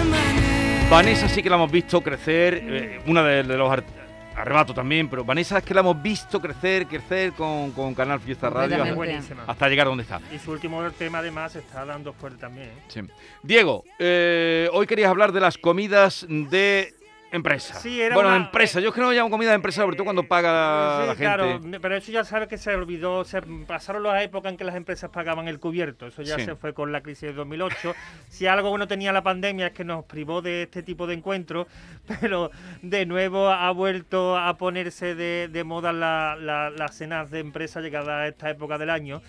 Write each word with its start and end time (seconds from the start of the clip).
Amanece. 0.00 0.88
Vanessa 0.90 1.28
sí 1.28 1.42
que 1.42 1.50
la 1.50 1.56
hemos 1.56 1.70
visto 1.70 2.00
crecer, 2.02 2.54
eh, 2.62 3.00
una 3.06 3.22
de, 3.22 3.42
de 3.42 3.56
los 3.56 3.70
ar- 3.70 3.84
arrebatos 4.36 4.74
también, 4.76 5.08
pero 5.08 5.24
Vanessa 5.24 5.58
es 5.58 5.64
que 5.64 5.72
la 5.72 5.80
hemos 5.80 6.00
visto 6.00 6.40
crecer, 6.40 6.86
crecer 6.86 7.32
con, 7.32 7.72
con 7.72 7.94
Canal 7.94 8.20
Fiesta 8.20 8.50
Radio 8.50 8.82
hasta, 8.82 8.94
Buenísima. 8.94 9.44
hasta 9.46 9.68
llegar 9.68 9.86
donde 9.86 10.02
está. 10.02 10.20
Y 10.34 10.38
su 10.38 10.52
último 10.52 10.82
tema 10.90 11.18
además 11.18 11.56
está 11.56 11.84
dando 11.84 12.12
fuerte 12.12 12.38
también. 12.40 12.68
¿eh? 12.68 12.82
Sí. 12.88 13.00
Diego, 13.42 13.84
eh, 13.98 14.68
hoy 14.72 14.86
querías 14.86 15.10
hablar 15.10 15.32
de 15.32 15.40
las 15.40 15.56
comidas 15.56 16.26
de 16.28 16.94
empresa. 17.32 17.74
Sí, 17.80 18.00
era 18.00 18.14
bueno, 18.14 18.30
una- 18.30 18.38
empresa. 18.38 18.80
Yo 18.80 18.88
es 18.88 18.94
que 18.94 19.00
no 19.00 19.10
llamo 19.12 19.30
comida 19.30 19.50
de 19.50 19.56
empresa, 19.56 19.82
sobre 19.82 19.96
todo 19.96 20.04
cuando 20.04 20.22
paga 20.24 21.00
Sí, 21.02 21.06
la 21.08 21.14
gente. 21.14 21.24
claro, 21.24 21.60
pero 21.82 21.96
eso 21.96 22.12
ya 22.12 22.24
sabe 22.24 22.48
que 22.48 22.56
se 22.58 22.74
olvidó, 22.74 23.24
se 23.24 23.42
pasaron 23.42 24.02
las 24.04 24.22
épocas 24.22 24.52
en 24.52 24.56
que 24.58 24.64
las 24.64 24.74
empresas 24.76 25.10
pagaban 25.10 25.48
el 25.48 25.58
cubierto, 25.58 26.06
eso 26.06 26.22
ya 26.22 26.36
Sí. 26.36 26.44
se 26.44 26.54
fue 26.56 26.72
con 26.72 26.92
la 26.92 27.02
crisis 27.02 27.22
de 27.28 27.32
2008. 27.32 27.94
si 28.28 28.46
algo 28.46 28.70
bueno 28.70 28.86
tenía 28.88 29.12
la 29.12 29.22
pandemia 29.22 29.68
es 29.68 29.72
que 29.72 29.84
nos 29.84 30.04
privó 30.04 30.40
de 30.42 30.62
este 30.64 30.82
tipo 30.82 31.06
de 31.06 31.14
encuentros, 31.14 31.66
pero 32.28 32.50
de 32.82 33.06
nuevo 33.06 33.48
ha 33.48 33.70
vuelto 33.72 34.36
a 34.38 34.56
ponerse 34.56 35.14
de, 35.14 35.48
de 35.48 35.64
moda 35.64 35.92
la- 35.92 36.36
la- 36.36 36.70
las 36.70 36.94
cenas 36.96 37.30
de 37.30 37.40
empresa 37.40 37.80
llegada 37.80 38.20
a 38.22 38.28
esta 38.28 38.50
época 38.50 38.78
del 38.78 38.90
año. 38.90 39.20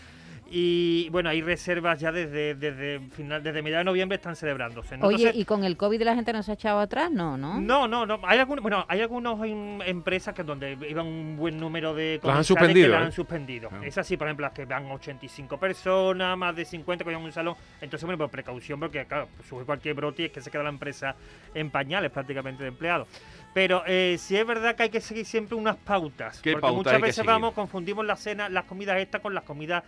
Y 0.49 1.09
bueno, 1.09 1.29
hay 1.29 1.41
reservas 1.41 1.99
ya 1.99 2.11
desde, 2.11 2.55
desde 2.55 2.99
final, 3.11 3.43
desde 3.43 3.61
mediados 3.61 3.81
de 3.81 3.91
noviembre 3.91 4.15
están 4.15 4.35
celebrándose. 4.35 4.97
¿no? 4.97 5.07
Oye, 5.07 5.17
Entonces- 5.17 5.41
¿y 5.41 5.45
con 5.45 5.63
el 5.63 5.77
COVID 5.77 6.01
la 6.03 6.15
gente 6.15 6.33
no 6.33 6.43
se 6.43 6.51
ha 6.51 6.53
echado 6.53 6.79
atrás? 6.79 7.11
No, 7.11 7.37
¿no? 7.37 7.59
no, 7.59 7.87
no, 7.87 8.05
no. 8.05 8.19
Hay 8.23 8.39
algunos, 8.39 8.61
bueno, 8.61 8.85
hay 8.87 9.01
algunas 9.01 9.37
empresas 9.85 10.33
que 10.33 10.43
donde 10.43 10.77
iban 10.89 11.05
un 11.05 11.37
buen 11.37 11.59
número 11.59 11.93
de 11.93 12.19
Las 12.23 12.37
han 12.37 12.43
suspendido, 12.43 12.87
que 12.87 12.91
las 12.91 13.01
¿eh? 13.01 13.05
han 13.05 13.11
suspendido. 13.11 13.69
Ah. 13.71 13.81
Es 13.83 13.97
así, 13.97 14.17
por 14.17 14.27
ejemplo, 14.27 14.45
las 14.45 14.53
que 14.53 14.65
van 14.65 14.89
85 14.89 15.59
personas, 15.59 16.37
más 16.37 16.55
de 16.55 16.65
50 16.65 17.03
que 17.03 17.09
van 17.09 17.19
en 17.19 17.25
un 17.25 17.31
salón. 17.31 17.55
Entonces, 17.81 18.05
bueno, 18.05 18.17
por 18.17 18.29
precaución, 18.29 18.79
porque 18.79 19.05
claro, 19.05 19.29
sube 19.47 19.65
cualquier 19.65 19.95
brote 19.95 20.23
y 20.23 20.25
es 20.25 20.31
que 20.31 20.41
se 20.41 20.51
queda 20.51 20.63
la 20.63 20.69
empresa 20.69 21.15
en 21.53 21.69
pañales 21.69 22.11
prácticamente 22.11 22.63
de 22.63 22.69
empleados. 22.69 23.07
Pero 23.53 23.81
eh, 23.87 24.17
sí 24.19 24.37
es 24.37 24.45
verdad 24.45 24.75
que 24.75 24.83
hay 24.83 24.89
que 24.89 25.01
seguir 25.01 25.25
siempre 25.25 25.55
unas 25.55 25.77
pautas. 25.77 26.39
¿Qué 26.41 26.51
porque 26.51 26.61
pauta 26.61 26.77
muchas 26.77 27.01
veces 27.01 27.25
vamos, 27.25 27.53
confundimos 27.53 28.05
las 28.05 28.19
cenas, 28.19 28.51
las 28.51 28.65
comidas 28.65 28.99
estas 28.99 29.21
con 29.21 29.33
las 29.33 29.43
comidas 29.43 29.83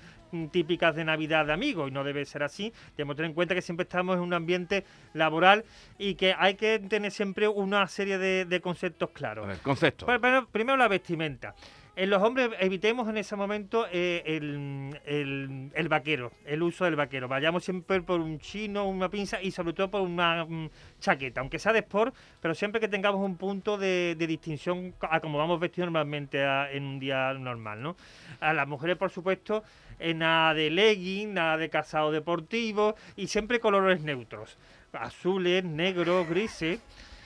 típicas 0.51 0.95
de 0.95 1.05
Navidad 1.05 1.45
de 1.45 1.53
amigos 1.53 1.89
y 1.89 1.91
no 1.91 2.03
debe 2.03 2.25
ser 2.25 2.43
así. 2.43 2.71
Debemos 2.95 3.15
tener 3.15 3.29
en 3.29 3.35
cuenta 3.35 3.55
que 3.55 3.61
siempre 3.61 3.83
estamos 3.83 4.15
en 4.15 4.21
un 4.21 4.33
ambiente 4.33 4.85
laboral 5.13 5.65
y 5.97 6.15
que 6.15 6.35
hay 6.37 6.55
que 6.55 6.79
tener 6.79 7.11
siempre 7.11 7.47
una 7.47 7.87
serie 7.87 8.17
de, 8.17 8.45
de 8.45 8.61
conceptos 8.61 9.09
claros. 9.11 9.45
A 9.45 9.47
ver, 9.47 9.59
concepto. 9.59 10.05
Pero 10.05 10.47
primero 10.47 10.77
la 10.77 10.87
vestimenta. 10.87 11.55
En 11.95 12.09
los 12.09 12.23
hombres 12.23 12.49
evitemos 12.61 13.09
en 13.09 13.17
ese 13.17 13.35
momento 13.35 13.85
eh, 13.91 14.23
el, 14.25 14.97
el- 15.05 15.69
el 15.73 15.87
vaquero, 15.89 16.31
el 16.45 16.63
uso 16.63 16.85
del 16.85 16.95
vaquero. 16.95 17.27
Vayamos 17.27 17.65
siempre 17.65 18.01
por 18.01 18.21
un 18.21 18.39
chino, 18.39 18.87
una 18.87 19.09
pinza 19.09 19.41
y 19.41 19.51
sobre 19.51 19.73
todo 19.73 19.91
por 19.91 20.01
una 20.01 20.45
mm, 20.45 20.69
chaqueta, 21.01 21.41
aunque 21.41 21.59
sea 21.59 21.73
de 21.73 21.79
sport, 21.79 22.15
pero 22.41 22.55
siempre 22.55 22.79
que 22.79 22.87
tengamos 22.87 23.19
un 23.25 23.35
punto 23.35 23.77
de, 23.77 24.15
distinción 24.17 24.93
a 25.01 25.19
como 25.19 25.37
vamos 25.37 25.59
vestidos 25.59 25.87
normalmente 25.87 26.41
en 26.71 26.83
un 26.85 26.99
día 26.99 27.33
normal, 27.33 27.81
¿no? 27.81 27.97
A 28.39 28.53
las 28.53 28.67
mujeres, 28.67 28.95
por 28.95 29.09
supuesto, 29.09 29.63
eh, 29.99 30.13
nada 30.13 30.53
de 30.53 30.69
legging, 30.69 31.33
nada 31.33 31.57
de 31.57 31.69
calzado 31.69 32.11
deportivo 32.11 32.95
y 33.17 33.27
siempre 33.27 33.59
colores 33.59 33.99
neutros. 34.01 34.57
Azules, 34.93 35.65
negros, 35.65 36.27
grises. 36.29 36.79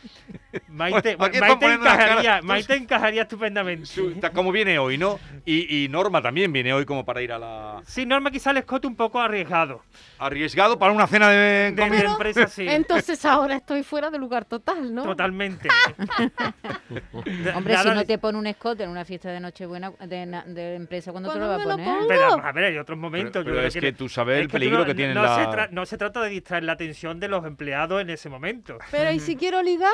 Maite, 0.68 1.16
Bueno, 1.16 1.36
encajaría. 1.62 2.42
Maite 2.42 2.76
encajaría 2.76 3.22
estupendamente. 3.24 3.90
Como 4.34 4.52
viene 4.52 4.78
hoy, 4.80 4.98
¿no? 4.98 5.20
Y, 5.46 5.84
y 5.86 5.90
Norma 5.90 6.22
también 6.22 6.52
viene 6.54 6.74
hoy 6.74 6.86
como 6.86 7.04
para 7.06 7.22
ir 7.22 7.32
a 7.32 7.40
la... 7.40 7.82
Sí, 7.86 8.06
Norma 8.06 8.30
quizá 8.32 8.52
el 8.52 8.58
escote 8.58 8.88
un 8.88 8.96
poco 8.96 9.20
arriesgado. 9.20 9.82
Arriesgado 10.20 10.78
para 10.78 10.92
una 10.94 11.08
cena 11.08 11.30
de 11.30 11.38
De, 11.38 11.72
de 11.72 11.82
comida. 11.82 12.12
empresa, 12.12 12.48
sí. 12.48 12.68
Entonces 12.68 13.24
ahora 13.26 13.56
estoy 13.56 13.84
fuera 13.84 14.10
de 14.10 14.18
lugar 14.20 14.46
total, 14.46 14.94
¿no? 14.94 15.04
Totalmente. 15.04 15.70
Hombre, 17.56 17.74
Nada 17.74 17.84
si 17.92 17.96
no 17.98 18.06
te 18.06 18.18
pone 18.18 18.38
un 18.38 18.48
escote 18.48 18.84
en 18.84 18.90
una 18.90 19.06
fiesta 19.06 19.30
de 19.32 19.40
Nochebuena 19.40 19.92
de, 20.06 20.44
de 20.48 20.76
empresa, 20.76 21.12
¿cuándo 21.12 21.32
te 21.32 21.40
lo 21.40 21.48
va 21.48 21.56
a 21.56 21.64
¿Cuándo 21.64 21.78
me 21.78 21.84
lo 21.84 21.90
poner? 21.92 22.08
pongo? 22.08 22.08
Pero 22.08 22.46
a 22.48 22.52
ver, 22.52 22.64
hay 22.66 22.78
otros 22.78 22.98
momentos. 22.98 23.44
Pero- 23.44 23.62
es 23.62 23.74
que 23.74 23.94
tú 23.94 24.10
sabes 24.10 24.36
el 24.38 24.42
es 24.44 24.48
que 24.48 24.54
peligro 24.54 24.80
no- 24.80 24.86
que 24.86 24.94
tienen 24.96 25.16
no 25.16 25.24
la- 25.24 25.68
Se 25.68 25.74
no 25.74 25.86
se 25.86 25.98
trata 25.98 26.22
de 26.22 26.30
distraer 26.30 26.64
la 26.64 26.74
atención 26.74 27.20
de 27.20 27.28
los 27.28 27.46
empleados 27.46 28.02
en 28.02 28.10
ese 28.10 28.30
momento. 28.30 28.78
Pero 28.92 29.12
¿y 29.12 29.20
si 29.20 29.36
quiero 29.36 29.62
ligar? 29.62 29.92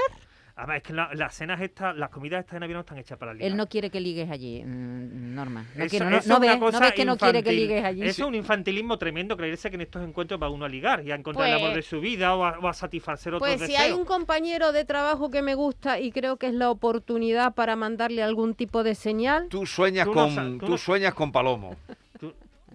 Además, 0.55 0.75
es 0.77 0.83
que 0.83 0.91
la- 0.93 1.09
las 1.13 1.33
cenas 1.33 1.61
estas, 1.61 1.95
las 1.95 2.09
comidas 2.09 2.41
estas 2.41 2.55
de 2.55 2.59
Navidad 2.59 2.79
no 2.79 2.81
están 2.81 2.97
hechas 2.97 3.17
para 3.17 3.33
ligar. 3.33 3.49
Él 3.49 3.55
no 3.55 3.67
quiere 3.67 3.89
que 3.89 4.01
ligues 4.01 4.29
allí, 4.29 4.61
mm, 4.65 5.33
Norma. 5.33 5.65
No, 5.73 5.83
Eso- 5.85 5.89
quiero, 5.89 6.09
no, 6.09 6.17
eso 6.17 6.27
no 6.27 6.35
es 6.35 6.39
una 6.41 6.51
ves, 6.51 6.59
no 6.59 6.65
cosa 6.65 6.79
ves 6.81 6.91
que 6.91 7.05
no 7.05 7.17
quiere 7.17 7.43
que 7.43 7.51
ligues 7.53 7.85
allí. 7.85 8.01
Eso 8.01 8.23
es 8.23 8.27
un 8.27 8.35
infantilismo 8.35 8.97
tremendo, 8.97 9.37
creerse 9.37 9.69
que 9.69 9.75
en 9.75 9.81
estos 9.83 10.03
encuentros 10.03 10.37
va 10.41 10.49
uno 10.49 10.65
a 10.65 10.67
ligar 10.67 11.01
y 11.05 11.11
a 11.13 11.15
encontrar 11.15 11.47
el 11.47 11.53
Pues- 11.53 11.63
amor 11.63 11.75
de 11.77 11.81
su 11.81 12.01
vida 12.01 12.35
o 12.35 12.43
a, 12.43 12.59
o 12.59 12.67
a 12.67 12.73
satisfacer 12.73 13.35
otros 13.35 13.47
Pues 13.49 13.61
si 13.61 13.67
deseos. 13.71 13.79
hay 13.81 13.91
un 13.93 14.03
compañero 14.03 14.73
de 14.73 14.83
trabajo 14.83 15.31
que 15.31 15.41
me 15.41 15.55
gusta 15.55 15.97
y 16.01 16.11
creo 16.11 16.35
que 16.35 16.47
es 16.47 16.53
la 16.53 16.69
oportunidad 16.71 17.53
para 17.53 17.77
mandarle 17.77 18.21
algún 18.21 18.53
tipo 18.53 18.83
de 18.83 18.95
señal. 18.95 19.47
Tú 19.47 19.65
sueñas 19.65 20.07
Tú 20.07 20.13
no 20.13 20.25
con 20.35 20.59
tú 20.59 20.77
sueñas 20.77 21.13
con 21.13 21.31
palomo. 21.31 21.77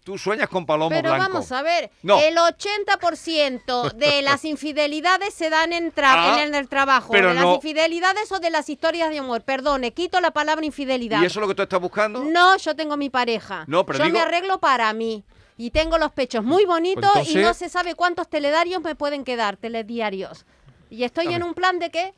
Tú- 0.04 0.18
sueñas 0.18 0.48
con 0.48 0.66
palomo 0.66 0.90
Pero 0.90 1.10
blanco. 1.14 1.32
vamos 1.32 1.50
a 1.50 1.62
ver, 1.62 1.90
No. 2.02 2.20
el 2.20 2.36
80% 2.36 3.90
de 3.94 4.22
las 4.22 4.44
infidelidades 4.44 5.32
se 5.34 5.50
dan 5.50 5.72
en, 5.72 5.92
Ah, 5.96 6.38
en 6.42 6.54
el 6.54 6.68
trabajo. 6.68 7.08
pero 7.10 7.28
de 7.28 7.34
las 7.34 7.44
no- 7.44 7.54
infidelidades 7.56 8.30
o 8.32 8.38
de 8.38 8.50
las 8.50 8.68
historias 8.68 9.10
de 9.10 9.18
amor. 9.18 9.42
Perdone, 9.42 9.92
quito 9.92 10.20
la 10.20 10.30
palabra 10.30 10.64
infidelidad. 10.64 11.22
¿Y 11.22 11.26
eso 11.26 11.40
es 11.40 11.42
lo 11.42 11.48
que 11.48 11.54
tú 11.54 11.62
estás 11.62 11.80
buscando? 11.80 12.22
No, 12.24 12.56
yo 12.56 12.76
tengo 12.76 12.96
mi 12.96 13.10
pareja. 13.10 13.64
No, 13.66 13.84
pero 13.86 13.98
yo 13.98 14.04
digo- 14.04 14.16
me 14.18 14.22
arreglo 14.22 14.60
para 14.60 14.92
mí. 14.92 15.24
Y 15.56 15.70
tengo 15.70 15.98
los 15.98 16.12
pechos 16.12 16.42
muy 16.44 16.64
bonitos 16.64 17.10
y 17.28 17.36
no 17.36 17.54
se 17.54 17.68
sabe 17.68 17.94
cuántos 17.94 18.28
teledarios 18.28 18.82
me 18.82 18.94
pueden 18.96 19.24
quedar, 19.24 19.56
telediarios. 19.56 20.44
Y 20.90 21.04
estoy 21.04 21.32
en 21.32 21.42
un 21.44 21.54
plan 21.54 21.78
de 21.78 21.90
que 21.90 22.12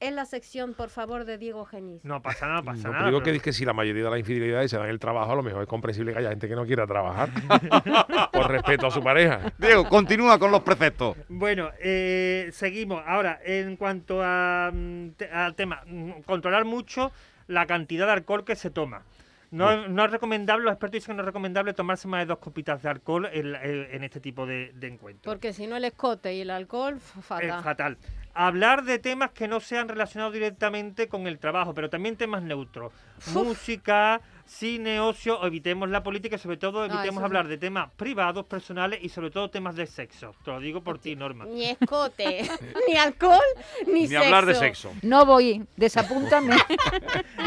en 0.00 0.14
la 0.16 0.24
sección, 0.26 0.74
por 0.74 0.90
favor, 0.90 1.24
de 1.24 1.38
Diego 1.38 1.64
Geniz. 1.64 2.04
No 2.04 2.22
pasa 2.22 2.46
nada, 2.46 2.62
pasa 2.62 2.82
No, 2.84 2.92
nada. 2.92 2.98
pero 3.04 3.06
digo 3.16 3.22
que, 3.22 3.36
es 3.36 3.42
que 3.42 3.52
si 3.52 3.64
la 3.64 3.72
mayoría 3.72 4.04
de 4.04 4.10
las 4.10 4.18
infidelidades 4.20 4.70
se 4.70 4.76
dan 4.76 4.86
en 4.86 4.92
el 4.92 4.98
trabajo, 4.98 5.32
a 5.32 5.36
lo 5.36 5.42
mejor 5.42 5.62
es 5.62 5.68
comprensible 5.68 6.12
que 6.12 6.18
haya 6.20 6.30
gente 6.30 6.48
que 6.48 6.54
no 6.54 6.64
quiera 6.66 6.86
trabajar 6.86 7.30
por 8.32 8.48
respeto 8.50 8.86
a 8.86 8.90
su 8.90 9.02
pareja. 9.02 9.52
Diego, 9.58 9.88
continúa 9.88 10.38
con 10.38 10.50
los 10.50 10.62
preceptos. 10.62 11.16
Bueno, 11.28 11.70
eh, 11.80 12.48
seguimos. 12.52 13.02
Ahora, 13.06 13.40
en 13.44 13.76
cuanto 13.76 14.20
a, 14.22 14.70
mm, 14.72 15.08
al 15.32 15.54
tema, 15.54 15.82
mm, 15.86 16.22
controlar 16.26 16.64
mucho 16.64 17.10
la 17.46 17.66
cantidad 17.66 18.06
de 18.06 18.12
alcohol 18.12 18.44
que 18.44 18.56
se 18.56 18.70
toma. 18.70 19.02
No, 19.50 19.88
no 19.88 20.04
es 20.04 20.10
recomendable, 20.10 20.64
los 20.64 20.72
expertos 20.74 20.92
dicen 21.00 21.14
que 21.14 21.16
no 21.16 21.22
es 21.22 21.26
recomendable 21.26 21.72
tomarse 21.72 22.06
más 22.06 22.20
de 22.20 22.26
dos 22.26 22.38
copitas 22.38 22.82
de 22.82 22.90
alcohol 22.90 23.26
en, 23.32 23.54
en- 23.54 23.88
en 23.92 24.04
este 24.04 24.20
tipo 24.20 24.44
de, 24.44 24.72
de 24.74 24.88
encuentros. 24.88 25.32
Porque 25.34 25.54
si 25.54 25.66
no 25.66 25.76
el 25.78 25.86
escote 25.86 26.34
y 26.34 26.42
el 26.42 26.50
alcohol, 26.50 26.96
f- 26.98 27.18
Es 27.46 27.54
fatal. 27.64 27.96
Hablar 28.40 28.84
de 28.84 29.00
temas 29.00 29.32
que 29.32 29.48
no 29.48 29.58
sean 29.58 29.88
relacionados 29.88 30.32
directamente 30.32 31.08
con 31.08 31.26
el 31.26 31.40
trabajo, 31.40 31.74
pero 31.74 31.90
también 31.90 32.16
temas 32.16 32.40
neutros. 32.40 32.92
Música, 33.34 34.20
cine, 34.48 34.98
ocio, 35.00 35.44
evitemos 35.44 35.88
la 35.88 36.02
política 36.02 36.36
y 36.36 36.38
sobre 36.38 36.56
todo 36.56 36.84
evitemos 36.84 37.22
hablar 37.22 37.46
de 37.46 37.58
temas 37.58 37.90
privados, 37.96 38.46
personales 38.46 38.98
y 39.02 39.08
sobre 39.10 39.30
todo 39.30 39.50
temas 39.50 39.76
de 39.76 39.86
sexo. 39.86 40.34
Te 40.44 40.50
lo 40.50 40.58
digo 40.58 40.82
por 40.82 40.98
ti, 40.98 41.14
Norma. 41.14 41.44
Ni 41.44 41.66
escote, 41.66 42.48
ni 42.88 42.96
alcohol, 42.96 43.38
ni, 43.86 43.92
Ni 43.92 44.08
sexo. 44.08 44.24
hablar 44.24 44.46
de 44.46 44.54
sexo. 44.54 44.92
No 45.02 45.24
voy, 45.26 45.64
desapúntame. 45.76 46.56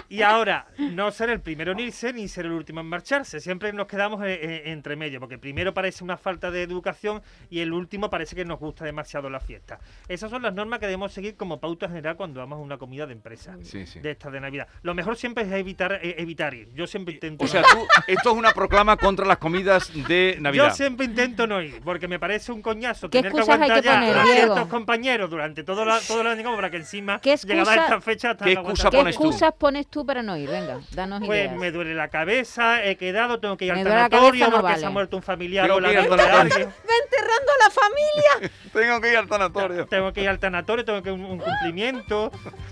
Y 0.10 0.24
ahora, 0.24 0.68
no 0.78 1.10
ser 1.12 1.30
el 1.30 1.40
primero 1.40 1.72
en 1.72 1.80
irse 1.80 2.12
ni 2.12 2.28
ser 2.28 2.46
el 2.46 2.52
último 2.52 2.82
en 2.82 2.88
marcharse. 2.88 3.40
Siempre 3.40 3.72
nos 3.72 3.88
quedamos 3.88 4.22
eh, 4.26 4.34
eh, 4.34 4.62
entre 4.66 4.98
medio, 4.98 5.22
porque 5.22 5.38
primero 5.38 5.74
parece 5.74 6.04
una 6.04 6.18
falta 6.18 6.52
de 6.52 6.64
educación 6.64 7.22
y 7.50 7.60
el 7.60 7.72
último 7.72 8.10
parece 8.10 8.36
que 8.36 8.44
nos 8.44 8.60
gusta 8.60 8.84
demasiado 8.84 9.30
la 9.30 9.40
fiesta. 9.40 9.80
Esas 10.10 10.30
son 10.30 10.42
las 10.42 10.54
normas 10.54 10.80
que 10.80 10.88
debemos 10.88 11.14
seguir 11.14 11.38
como 11.38 11.62
pauta 11.62 11.88
general 11.88 12.18
cuando 12.18 12.42
vamos 12.42 12.58
a 12.58 12.62
una 12.62 12.78
comida 12.78 13.06
de 13.08 13.14
empresa. 13.14 13.58
Sí, 13.62 13.86
sí. 13.86 14.02
De 14.02 14.12
estas 14.12 14.34
de 14.34 14.42
Navidad. 14.42 14.68
Lo 14.82 14.94
mejor 14.94 15.16
siempre 15.16 15.46
es 15.46 15.52
evitar, 15.54 15.94
eh, 15.94 16.16
evitar 16.18 16.54
ir. 16.54 16.74
Yo 16.74 16.88
siempre 16.92 17.14
intento. 17.16 17.44
O 17.44 17.48
sea, 17.48 17.62
no 17.62 17.68
ir. 17.68 17.74
tú, 17.74 17.88
esto 18.08 18.32
es 18.32 18.36
una 18.38 18.52
proclama 18.52 18.98
contra 18.98 19.26
las 19.26 19.38
comidas 19.38 19.92
de 20.08 20.38
Navidad. 20.40 20.70
Yo 20.70 20.76
siempre 20.76 21.06
intento 21.06 21.48
no 21.48 21.62
ir, 21.62 21.82
porque 21.84 22.08
me 22.08 22.20
parece 22.20 22.52
un 22.52 22.62
coñazo 22.62 23.10
¿Qué 23.10 23.20
tener 23.20 23.32
que 23.34 23.40
aguantar 23.42 23.80
que 23.82 23.86
ya 23.88 23.94
poner, 23.96 24.18
a 24.18 24.24
Diego? 24.24 24.36
ciertos 24.54 24.68
compañeros 24.68 25.30
durante 25.30 25.64
todo, 25.64 25.86
la, 25.86 26.00
todo 26.02 26.22
el 26.22 26.28
año 26.28 26.44
como 26.44 26.56
para 26.58 26.70
que 26.70 26.78
encima, 26.78 27.20
¿Qué 27.20 27.36
llegada 27.38 27.62
excusa- 27.76 27.84
esta 27.84 28.02
fecha, 28.02 28.38
qué 28.38 28.50
están 28.52 28.66
excusa. 28.66 28.90
¿Qué 28.90 28.98
pones 28.98 29.18
tú? 29.18 29.24
excusas 29.24 29.54
pones 29.58 29.88
tú 29.88 30.06
para 30.06 30.22
no 30.22 30.38
ir? 30.38 30.50
Venga, 30.50 30.80
danos 30.92 31.22
Pues 31.26 31.46
ideas. 31.46 31.56
me 31.58 31.72
duele 31.72 31.96
la 31.96 32.10
cabeza, 32.10 32.84
he 32.86 32.98
quedado, 32.98 33.40
tengo 33.40 33.58
que 33.58 33.66
ir 33.66 33.74
Me 33.74 33.80
al 33.82 33.88
tanatorio 33.88 34.50
no 34.50 34.62
porque 34.62 34.68
se 34.76 34.80
ha 34.80 34.82
vale. 34.84 34.90
muerto 34.94 35.18
un 35.18 35.24
familiar 35.24 35.72
o 35.72 35.80
la 35.80 35.90
tanatorio. 35.94 36.36
alguien. 36.36 36.68
Va 36.90 36.94
enterrando 37.04 37.52
a 37.52 37.64
la 37.64 37.70
familia. 37.72 38.52
Tengo 38.74 39.02
que 39.02 39.10
ir 39.12 39.18
al 39.18 39.28
tanatorio. 39.28 39.86
Tengo 39.88 40.14
que 40.14 40.22
ir 40.24 40.30
al 40.30 40.40
tanatorio, 40.40 40.86
tengo 40.86 41.02
que 41.04 41.10
ir 41.10 41.14
a 41.16 41.18
un, 41.18 41.26
un 41.26 41.40
cumplimiento. 41.40 42.32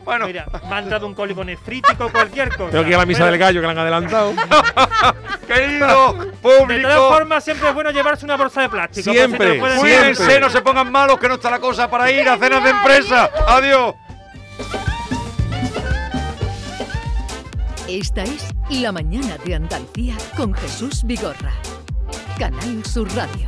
Bueno, 0.09 0.25
Mira, 0.25 0.45
me 0.67 0.75
han 0.75 0.89
dado 0.89 1.05
un 1.05 1.13
cólico 1.13 1.43
nefrítico, 1.43 2.09
cualquier 2.11 2.49
cosa. 2.49 2.71
Tengo 2.71 2.83
que 2.83 2.89
ir 2.89 2.95
a 2.95 2.97
la 2.97 3.05
misa 3.05 3.19
Pero, 3.19 3.31
del 3.31 3.39
gallo 3.39 3.61
que 3.61 3.65
la 3.67 3.71
han 3.73 3.77
adelantado. 3.77 4.33
querido 5.47 6.13
De 6.13 6.25
todas 6.41 6.59
público, 6.59 7.09
formas, 7.09 7.43
siempre 7.43 7.69
es 7.69 7.73
bueno 7.75 7.91
llevarse 7.91 8.25
una 8.25 8.35
bolsa 8.35 8.61
de 8.61 8.69
plástico. 8.69 9.11
si 9.11 9.15
Siempre, 9.17 9.51
siempre. 9.51 9.75
cuídense, 9.77 10.39
no 10.39 10.49
se 10.49 10.61
pongan 10.61 10.91
malos, 10.91 11.19
que 11.19 11.27
no 11.27 11.35
está 11.35 11.51
la 11.51 11.59
cosa 11.59 11.87
para 11.91 12.09
ir 12.11 12.27
a 12.27 12.37
cenas 12.39 12.63
de 12.63 12.69
empresa. 12.71 13.29
Adiós. 13.47 13.93
Esta 17.87 18.23
es 18.23 18.47
La 18.69 18.91
Mañana 18.91 19.37
de 19.45 19.55
Andalucía 19.55 20.15
con 20.35 20.53
Jesús 20.55 21.03
Vigorra. 21.03 21.53
Canal 22.39 22.83
Sur 22.83 23.07
Radio. 23.15 23.45